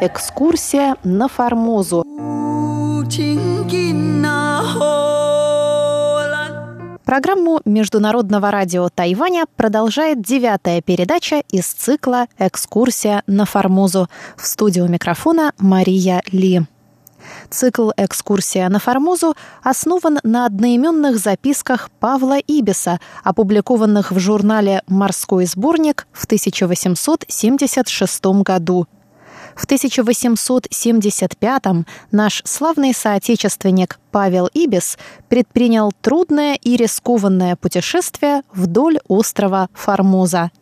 [0.00, 2.02] экскурсия на Формозу.
[7.04, 14.08] Программу Международного радио Тайваня продолжает девятая передача из цикла «Экскурсия на Формозу».
[14.36, 16.62] В студию микрофона Мария Ли.
[17.50, 26.06] Цикл «Экскурсия на Формозу» основан на одноименных записках Павла Ибиса, опубликованных в журнале «Морской сборник»
[26.12, 28.86] в 1876 году.
[29.54, 40.50] В 1875-м наш славный соотечественник Павел Ибис предпринял трудное и рискованное путешествие вдоль острова Формоза–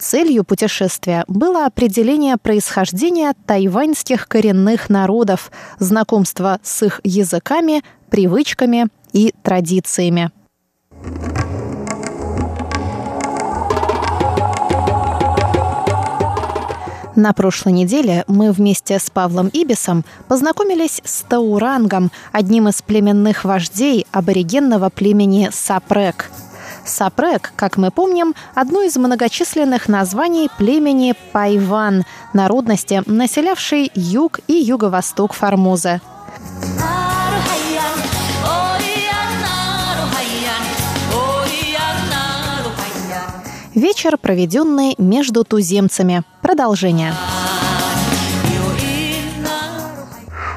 [0.00, 10.30] Целью путешествия было определение происхождения тайваньских коренных народов, знакомство с их языками, привычками и традициями.
[17.20, 24.06] На прошлой неделе мы вместе с Павлом Ибисом познакомились с Таурангом, одним из племенных вождей
[24.10, 26.30] аборигенного племени Сапрек–
[26.86, 35.34] Сапрек, как мы помним, одно из многочисленных названий племени Пайван, народности, населявшей юг и юго-восток
[35.34, 36.00] Формозы.
[44.00, 46.22] Вечер, проведенный между туземцами.
[46.40, 47.12] Продолжение.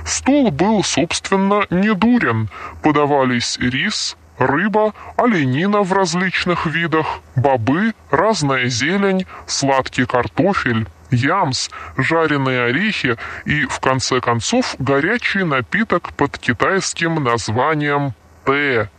[0.05, 2.49] Стол был, собственно, недурен.
[2.81, 13.17] Подавались рис, рыба, оленина в различных видах, бобы, разная зелень, сладкий картофель, ямс, жареные орехи
[13.43, 18.13] и, в конце концов, горячий напиток под китайским названием
[18.45, 18.89] «тэ».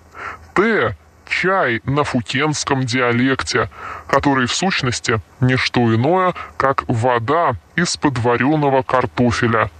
[0.53, 0.97] «Тэ»—
[1.41, 3.69] чай на футенском диалекте,
[4.07, 9.71] который в сущности не что иное, как вода из подваренного картофеля.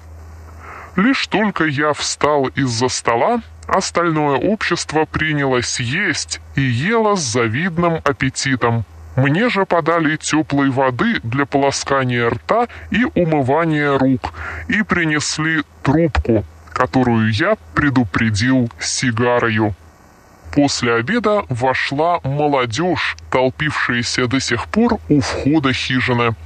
[0.97, 8.85] Лишь только я встал из-за стола, Остальное общество принялось есть и ело с завидным аппетитом.
[9.17, 14.35] Мне же подали теплой воды для полоскания рта и умывания рук
[14.69, 19.75] и принесли трубку, которую я предупредил сигарою.
[20.55, 26.37] После обеда вошла молодежь, толпившаяся до сих пор у входа хижины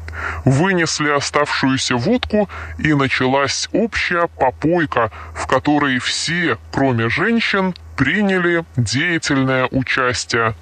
[0.45, 2.49] вынесли оставшуюся водку,
[2.79, 10.55] и началась общая попойка, в которой все, кроме женщин, приняли деятельное участие.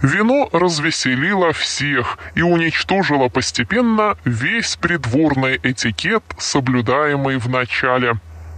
[0.00, 8.14] Вино развеселило всех и уничтожило постепенно весь придворный этикет, соблюдаемый в начале.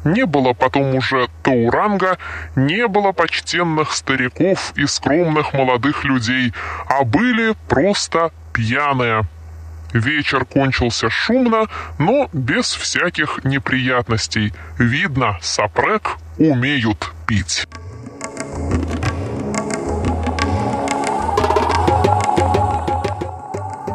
[0.08, 2.16] Не было потом уже Тауранга,
[2.56, 6.54] не было почтенных стариков и скромных молодых людей,
[6.88, 9.24] а были просто пьяные.
[9.92, 11.66] Вечер кончился шумно,
[11.98, 14.54] но без всяких неприятностей.
[14.78, 17.66] Видно, сапрек умеют пить.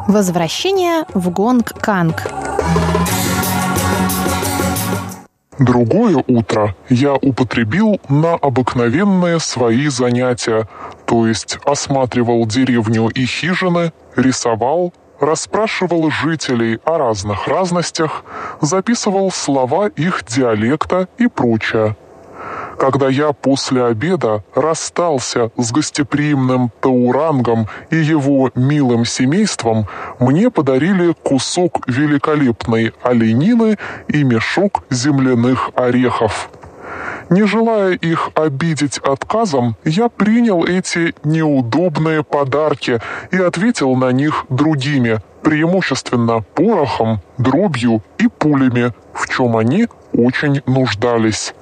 [0.08, 2.30] Возвращение в Гонг-Канг.
[5.64, 10.68] Другое утро я употребил на обыкновенные свои занятия,
[11.06, 18.26] то есть осматривал деревню и хижины, рисовал, расспрашивал жителей о разных разностях,
[18.60, 21.96] записывал слова их диалекта и прочее.
[22.84, 29.88] Когда я после обеда расстался с гостеприимным Таурангом и его милым семейством,
[30.20, 33.78] мне подарили кусок великолепной оленины
[34.10, 36.50] и мешок земляных орехов.
[37.30, 43.00] Не желая их обидеть отказом, я принял эти неудобные подарки
[43.32, 51.54] и ответил на них другими, преимущественно порохом, дробью и пулями, в чем они очень нуждались.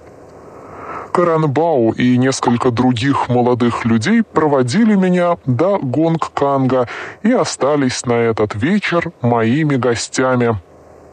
[1.11, 6.87] Каранбау и несколько других молодых людей проводили меня до Гонг-Канга
[7.21, 10.57] и остались на этот вечер моими гостями.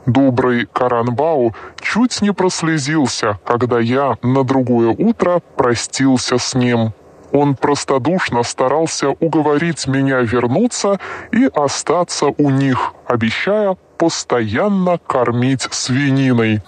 [0.07, 6.93] Добрый Каранбау чуть не прослезился, когда я на другое утро простился с ним.
[7.33, 10.99] Он простодушно старался уговорить меня вернуться
[11.31, 16.63] и остаться у них, обещая постоянно кормить свининой.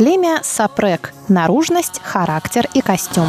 [0.00, 1.12] Племя Сапрек.
[1.28, 3.26] Наружность, характер и костюм.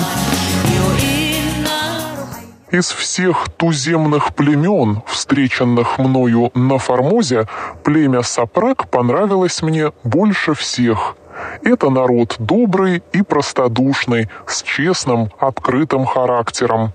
[2.72, 7.50] Из всех туземных племен, встреченных мною на Формозе,
[7.84, 11.18] племя Сапрак понравилось мне больше всех.
[11.62, 16.94] Это народ добрый и простодушный, с честным, открытым характером.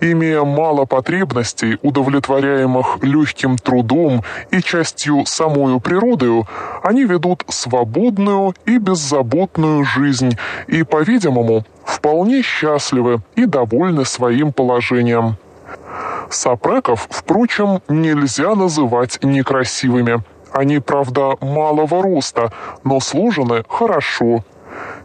[0.00, 6.46] Имея мало потребностей, удовлетворяемых легким трудом и частью самою природою,
[6.82, 10.36] они ведут свободную и беззаботную жизнь
[10.66, 15.36] и, по-видимому, вполне счастливы и довольны своим положением.
[16.30, 20.22] Сапреков, впрочем, нельзя называть некрасивыми.
[20.52, 22.52] Они, правда, малого роста,
[22.84, 24.44] но сложены хорошо,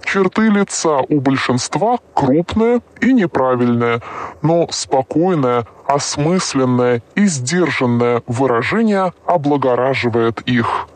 [0.03, 4.01] Черты лица у большинства крупные и неправильные,
[4.42, 10.88] но спокойное, осмысленное и сдержанное выражение облагораживает их.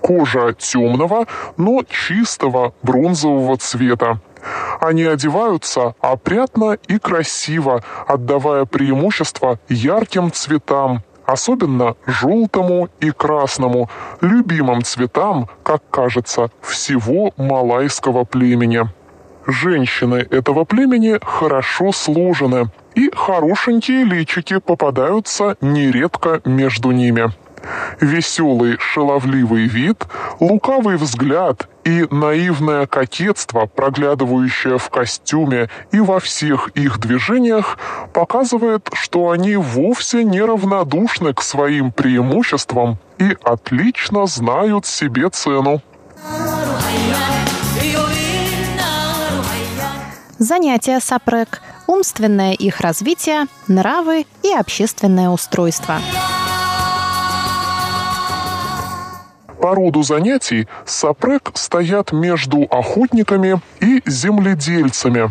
[0.00, 1.26] Кожа темного,
[1.56, 4.20] но чистого бронзового цвета.
[4.80, 13.88] Они одеваются опрятно и красиво, отдавая преимущество ярким цветам, особенно желтому и красному,
[14.20, 18.88] любимым цветам, как кажется, всего малайского племени.
[19.46, 27.32] Женщины этого племени хорошо сложены, и хорошенькие личики попадаются нередко между ними.
[28.00, 30.04] Веселый, шаловливый вид,
[30.40, 37.78] лукавый взгляд и наивное кокетство, проглядывающее в костюме и во всех их движениях,
[38.12, 45.82] показывает, что они вовсе не равнодушны к своим преимуществам и отлично знают себе цену.
[50.38, 56.00] Занятия сапрек, умственное их развитие, нравы и общественное устройство.
[59.62, 65.30] По роду занятий сапрек стоят между охотниками и земледельцами.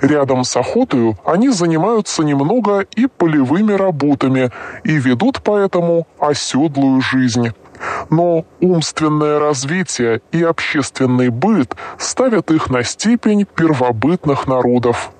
[0.00, 4.50] Рядом с охотой они занимаются немного и полевыми работами
[4.82, 7.50] и ведут поэтому оседлую жизнь.
[8.08, 15.10] Но умственное развитие и общественный быт ставят их на степень первобытных народов.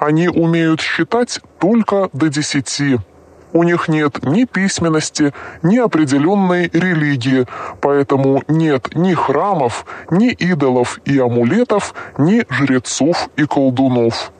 [0.00, 3.00] Они умеют считать только до десяти–
[3.52, 7.46] у них нет ни письменности, ни определенной религии,
[7.80, 14.32] поэтому нет ни храмов, ни идолов и амулетов, ни жрецов и колдунов.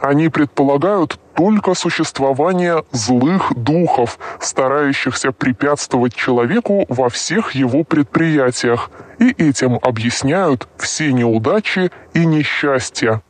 [0.00, 9.78] Они предполагают только существование злых духов, старающихся препятствовать человеку во всех его предприятиях, и этим
[9.82, 13.22] объясняют все неудачи и несчастья.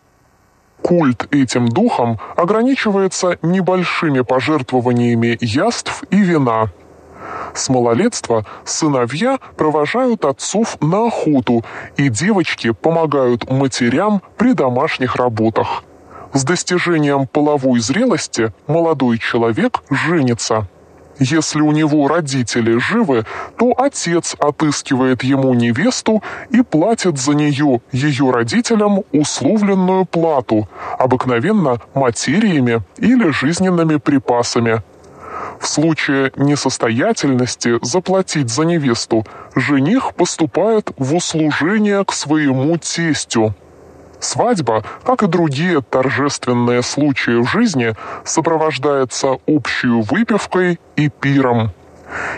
[0.82, 6.70] Культ этим духом ограничивается небольшими пожертвованиями яств и вина.
[7.54, 11.64] С малолетства сыновья провожают отцов на охоту,
[11.96, 15.82] и девочки помогают матерям при домашних работах.
[16.32, 20.68] С достижением половой зрелости молодой человек женится–
[21.18, 23.24] если у него родители живы,
[23.58, 30.68] то отец отыскивает ему невесту и платит за нее ее родителям условленную плату,
[30.98, 34.82] обыкновенно материями или жизненными припасами.
[35.60, 39.24] В случае несостоятельности заплатить за невесту,
[39.54, 43.54] жених поступает в услужение к своему тестю–
[44.20, 51.70] Свадьба, как и другие торжественные случаи в жизни, сопровождается общей выпивкой и пиром.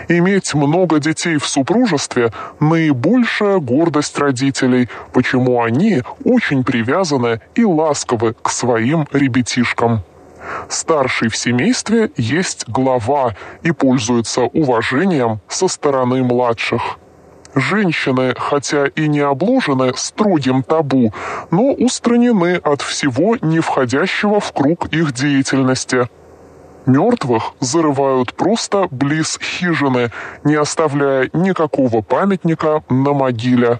[0.07, 8.49] Иметь много детей в супружестве– наибольшая гордость родителей, почему они очень привязаны и ласковы к
[8.49, 10.01] своим ребятишкам.
[10.67, 16.97] Старший в семействе есть глава и пользуется уважением со стороны младших.
[17.55, 21.13] Женщины, хотя и не обложены строгим табу,
[21.51, 26.09] но устранены от всего не входящего в круг их деятельности.
[26.85, 30.11] Мертвых зарывают просто близ хижины,
[30.43, 33.79] не оставляя никакого памятника на могиле.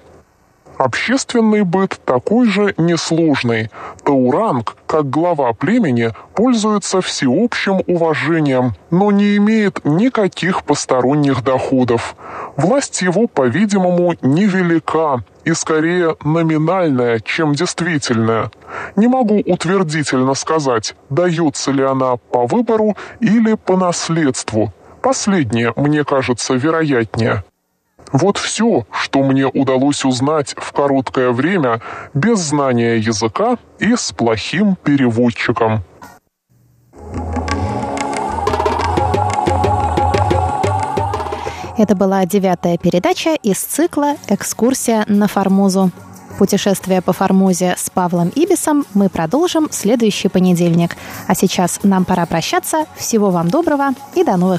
[0.79, 3.69] Общественный быт такой же несложный.
[4.05, 12.15] Тауранг, как глава племени, пользуется всеобщим уважением, но не имеет никаких посторонних доходов.
[12.55, 18.49] Власть его, по-видимому, невелика и скорее номинальная, чем действительная.
[18.95, 24.71] Не могу утвердительно сказать, дается ли она по выбору или по наследству.
[25.01, 27.43] Последнее, мне кажется, вероятнее.
[28.11, 31.81] Вот все, что мне удалось узнать в короткое время
[32.13, 35.83] без знания языка и с плохим переводчиком.
[41.77, 45.91] Это была девятая передача из цикла «Экскурсия на Формозу».
[46.37, 50.95] Путешествие по Формозе с Павлом Ибисом мы продолжим в следующий понедельник.
[51.27, 52.85] А сейчас нам пора прощаться.
[52.95, 54.57] Всего вам доброго и до новых